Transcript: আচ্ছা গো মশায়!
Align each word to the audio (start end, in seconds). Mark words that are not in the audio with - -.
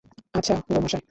আচ্ছা 0.33 0.53
গো 0.65 0.79
মশায়! 0.83 0.99